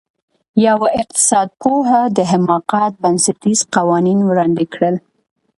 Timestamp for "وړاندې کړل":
4.25-4.95